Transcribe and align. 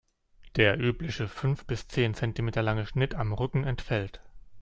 Der 0.55 0.79
übliche 0.79 1.27
fünf 1.27 1.67
bis 1.67 1.87
zehn 1.87 2.15
Zentimeter 2.15 2.63
lange 2.63 2.87
Schnitt 2.87 3.13
am 3.13 3.33
Rücken 3.33 3.65
entfällt. 3.65 4.19